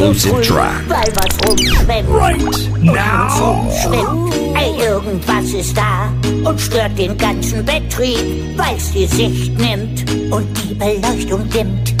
Exclusive 0.00 0.40
Track. 0.40 0.88
Weil 0.88 1.12
was 1.12 1.36
rumschwimmt. 1.46 2.08
Right 2.08 2.82
now. 2.82 3.68
Rumschwimmt. 3.68 4.56
Ey, 4.56 4.82
irgendwas 4.82 5.52
ist 5.52 5.76
da 5.76 6.10
und 6.48 6.58
stört 6.58 6.96
den 6.98 7.18
ganzen 7.18 7.62
Betrieb, 7.66 8.56
weil's 8.56 8.90
die 8.92 9.04
Sicht 9.04 9.58
nimmt 9.58 10.10
und 10.32 10.46
die 10.56 10.72
Beleuchtung 10.72 11.46
dimmt. 11.50 11.99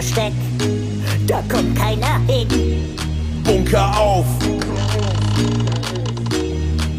Versteck, 0.00 0.32
da 1.26 1.42
kommt 1.52 1.78
keiner 1.78 2.18
hin. 2.26 2.48
Bunker 3.44 3.94
auf, 3.98 4.24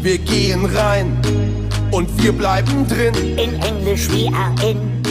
wir 0.02 0.18
gehen 0.18 0.64
rein 0.66 1.16
und 1.90 2.08
wir 2.22 2.30
bleiben 2.30 2.86
drin. 2.86 3.12
In 3.36 3.60
Englisch 3.60 4.08
wie 4.12 4.26
in 4.64 5.02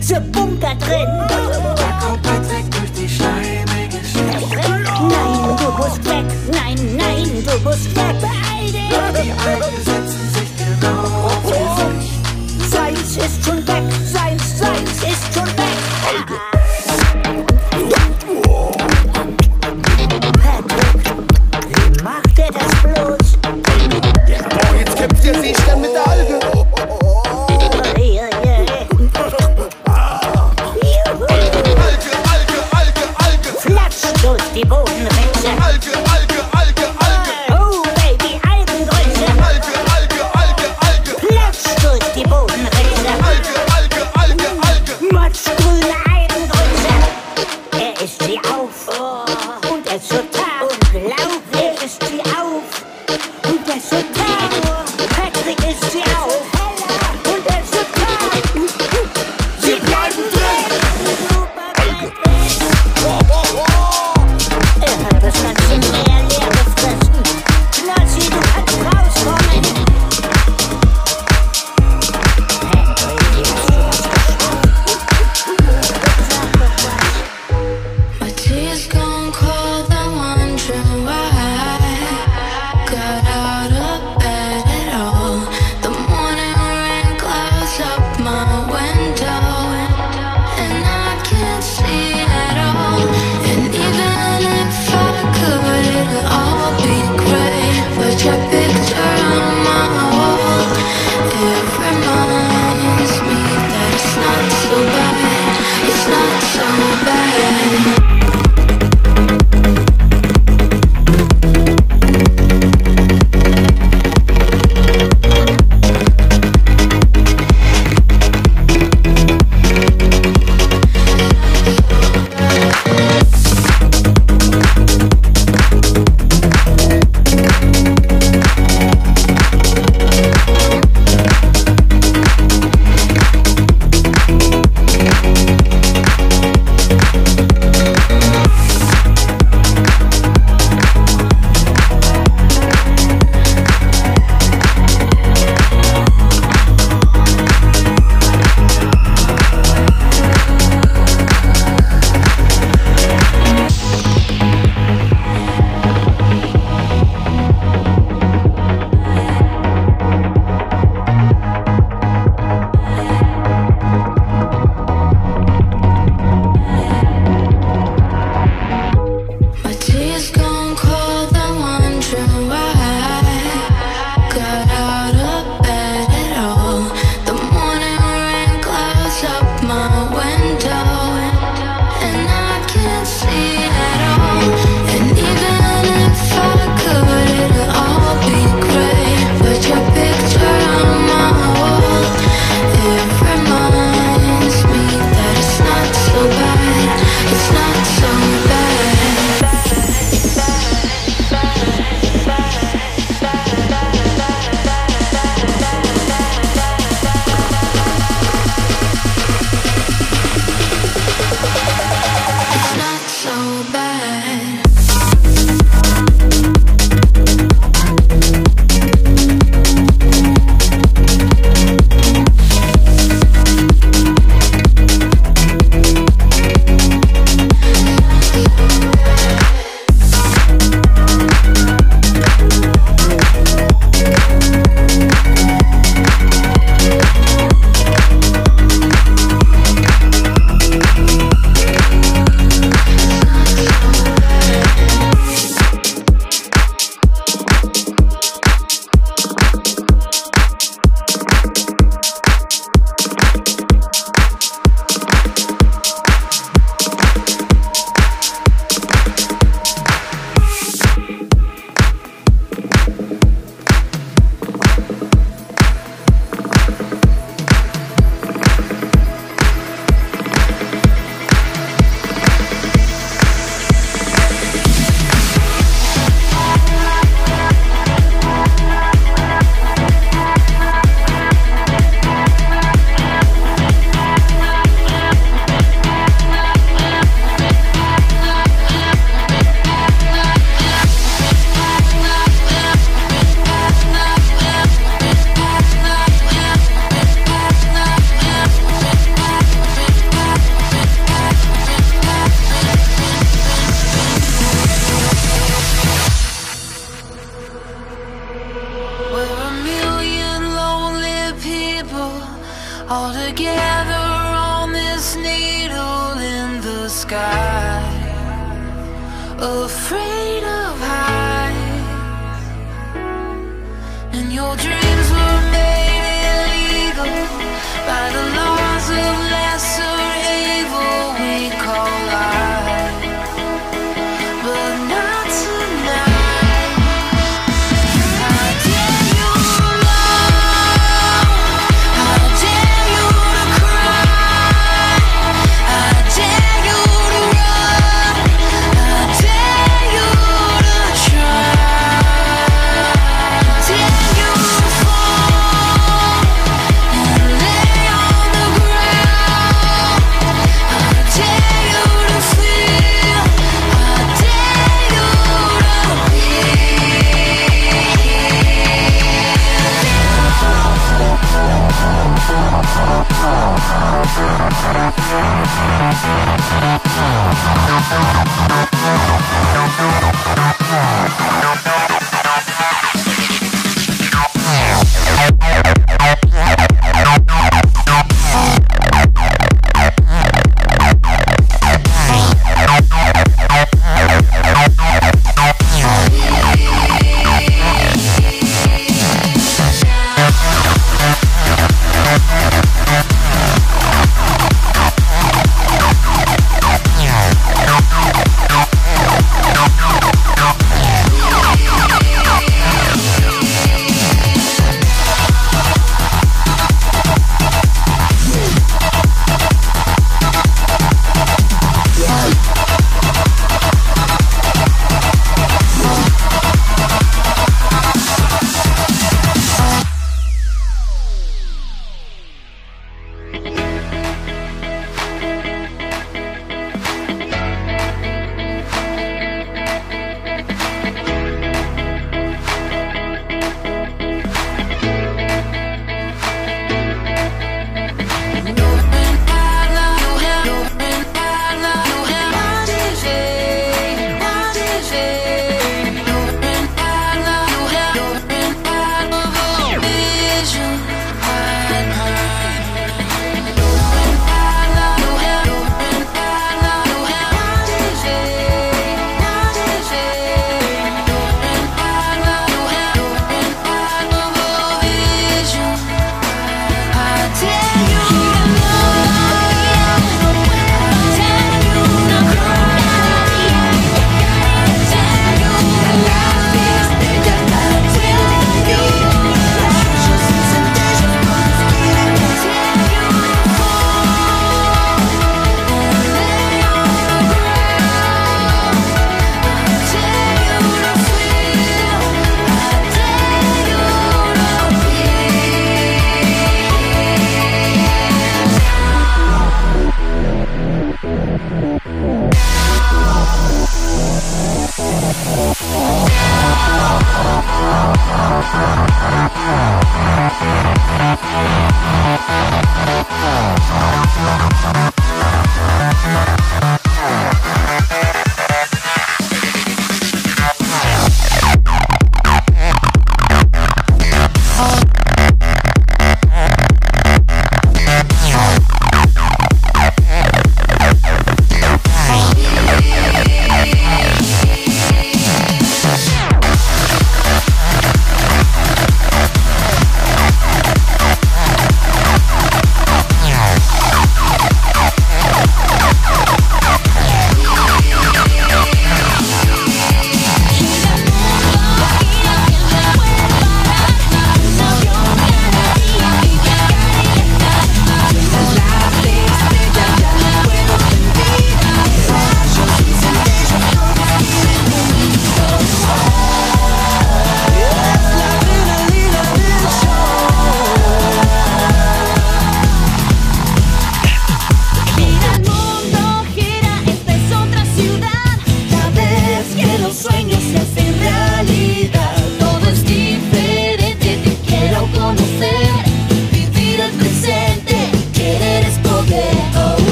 The 0.00 0.14
Bunker 0.32 0.76
drin. 0.76 1.06
Da 1.28 2.00
kommt 2.00 2.22
Patrick 2.22 2.70
durch 2.70 2.92
die 2.92 3.06
schleimige 3.06 4.00
Schule. 4.02 4.80
Nein, 5.06 5.56
du 5.58 5.72
musst 5.76 6.04
weg, 6.06 6.24
nein, 6.50 6.96
nein, 6.96 7.44
du 7.44 7.68
musst 7.68 7.94
weg. 7.94 8.16
Beeil 8.18 8.72
dich! 8.72 8.88
Die 9.22 10.15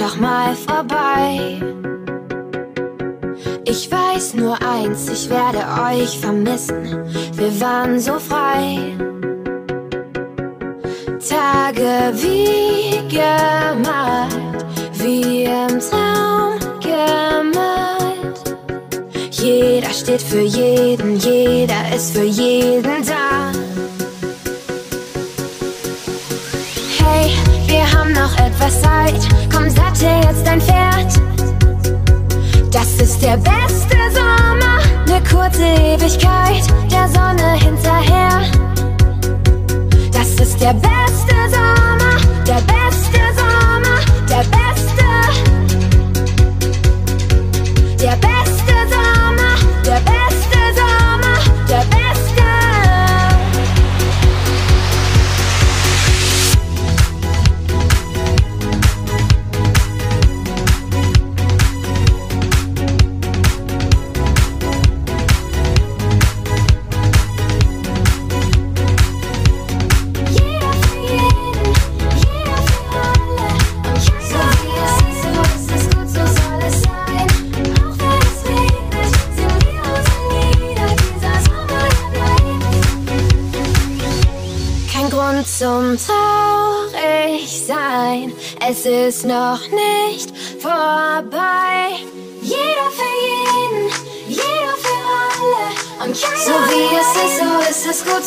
Charmant 0.00 0.39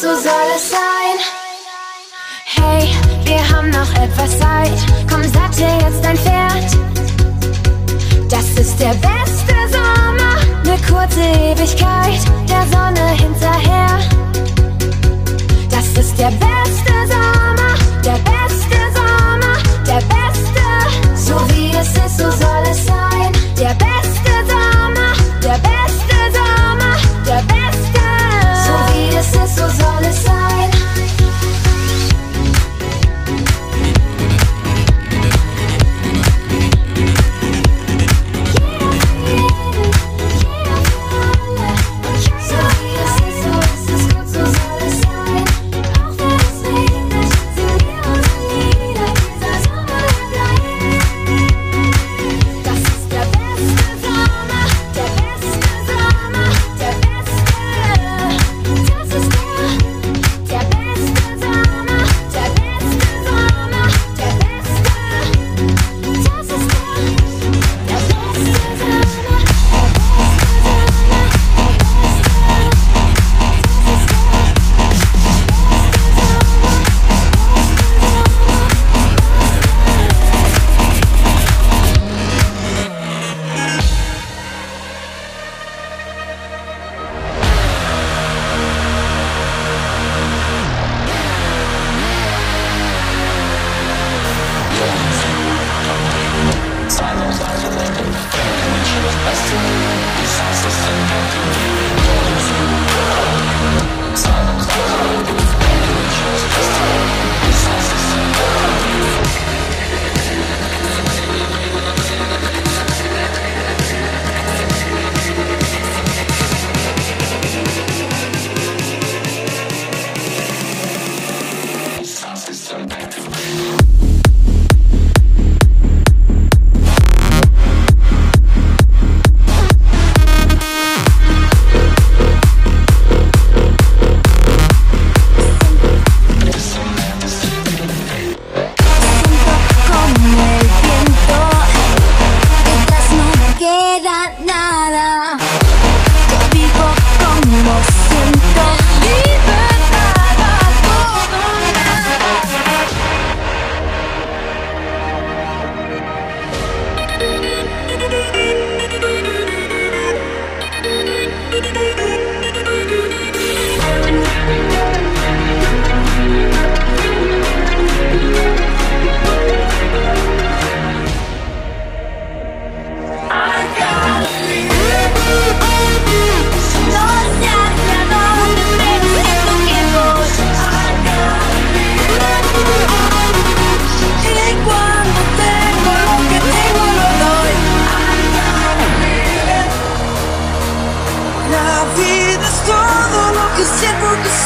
so 0.04 0.10
soll 0.16 0.50
es 0.58 0.70
sein. 0.70 1.18
Hey, 2.58 2.90
wir 3.24 3.42
haben 3.50 3.70
noch 3.70 3.92
etwas 4.06 4.38
Zeit. 4.38 4.80
Komm, 5.10 5.24
satte 5.24 5.64
jetzt 5.84 6.04
dein 6.04 6.18
Pferd. 6.18 6.70
Das 8.30 8.48
ist 8.64 8.78
der 8.82 8.96
beste 9.10 9.56
Sommer, 9.76 10.36
Eine 10.66 10.78
kurze 10.90 11.24
Ewigkeit 11.50 12.20
der 12.50 12.64
Sonne 12.74 13.06
hinterher. 13.24 13.94
Das 15.70 15.88
ist 16.04 16.18
der 16.20 16.32
beste 16.48 16.96
Sommer, 17.14 17.74
der 18.04 18.20
beste 18.32 18.80
Sommer, 18.98 19.56
der 19.88 20.02
beste. 20.16 20.66
So 21.16 21.36
wie 21.52 21.72
es 21.82 21.92
ist, 22.06 22.18
so 22.18 22.30
soll 22.30 22.64
es 22.70 22.86
sein. 22.86 23.32
Der 23.58 23.74
beste. 23.76 24.13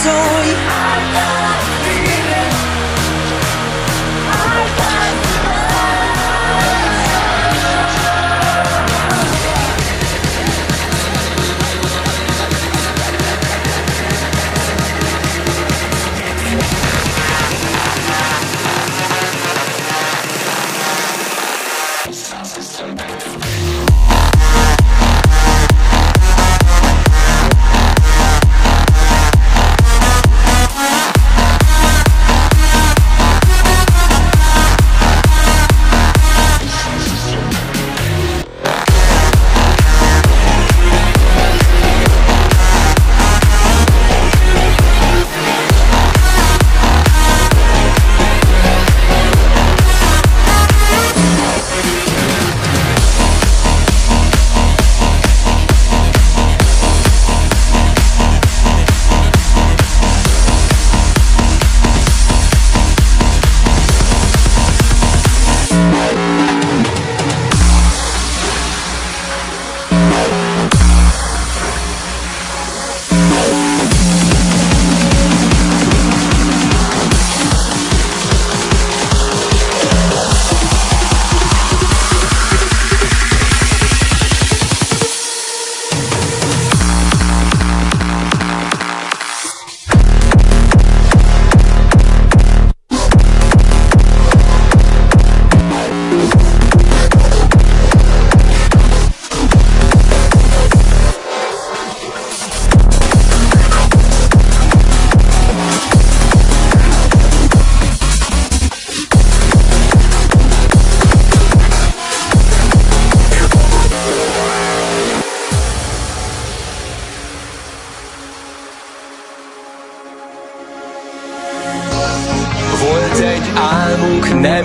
soy. 0.07 1.26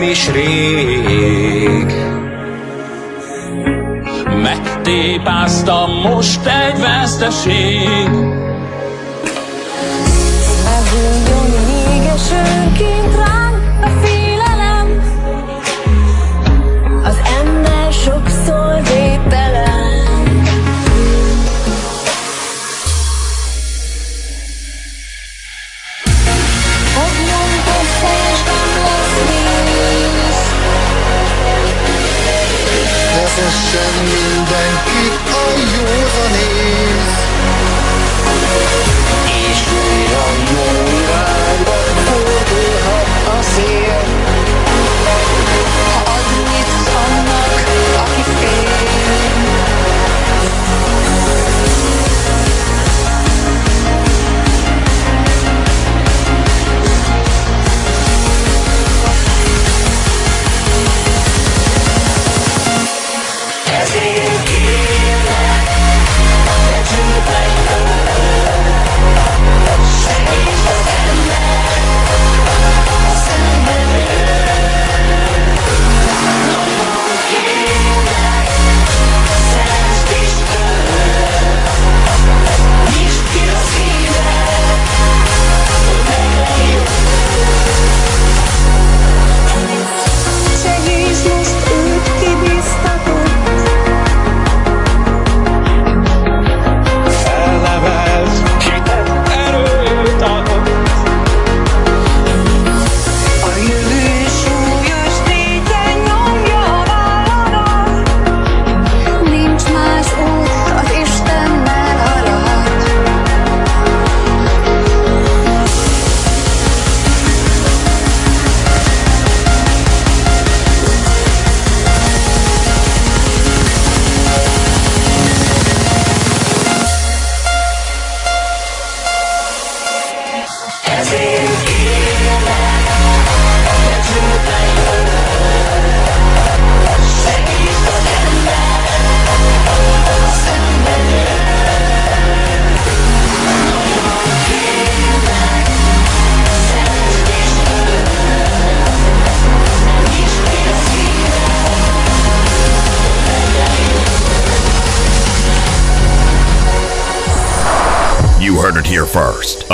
nem 0.02 0.10
is 0.10 0.30
rég. 0.30 1.86
Megtépáztam 4.42 5.90
most 5.90 6.46
egy 6.46 6.80
veszteség, 6.80 8.01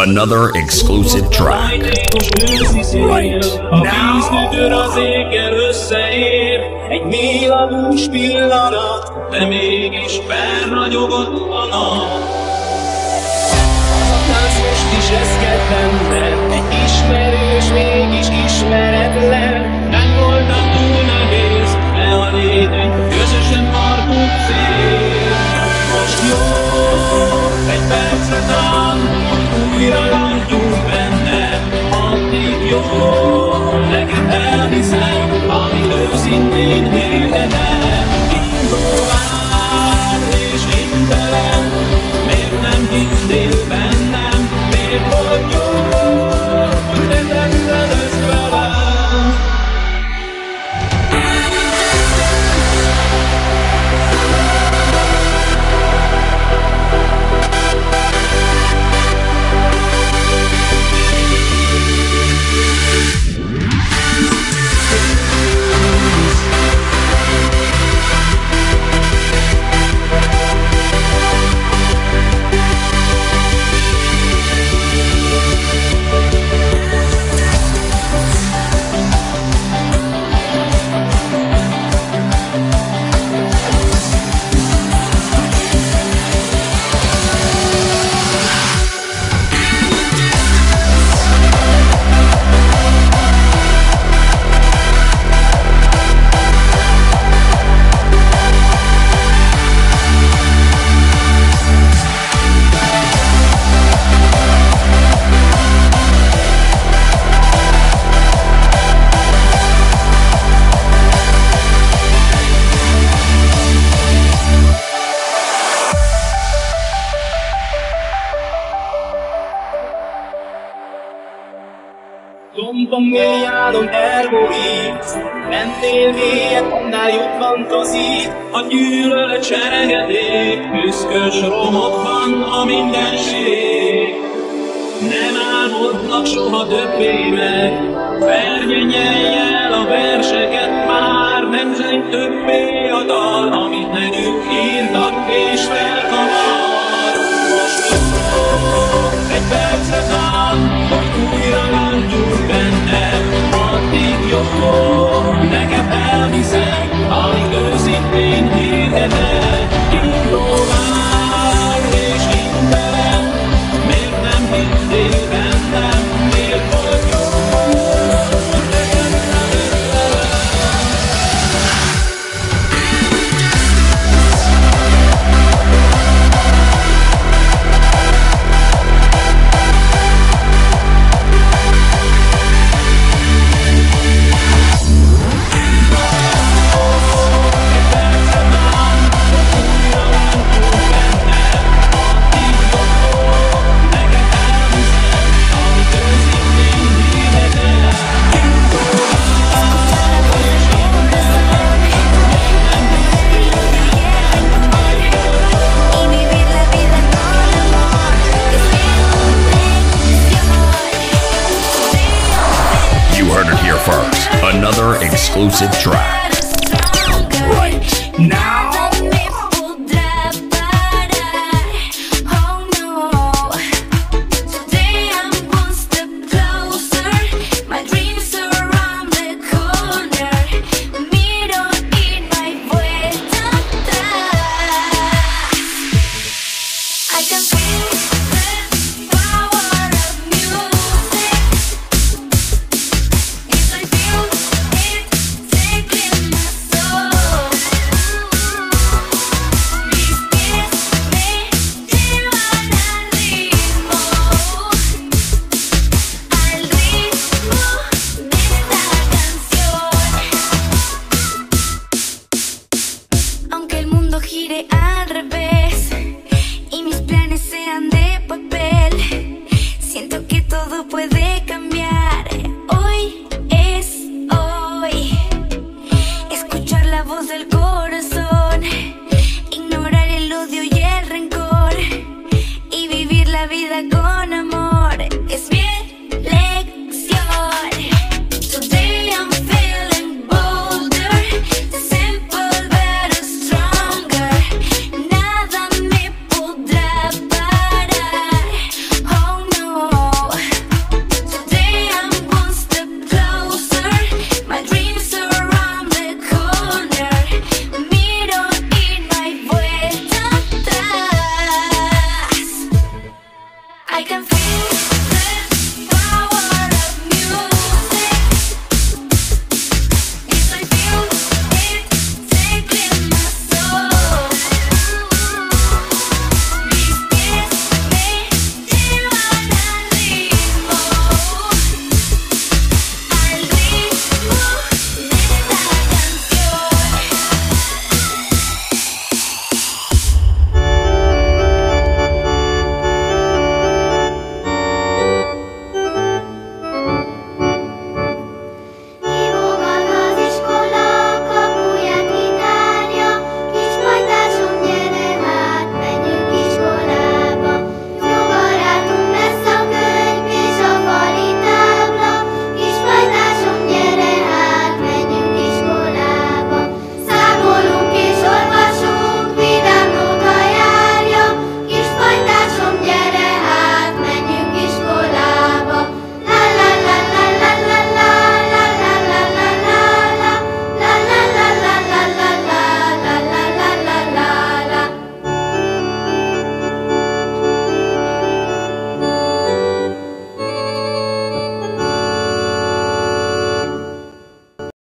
another 0.09 0.51
exclusive 0.55 1.31
track. 1.31 1.83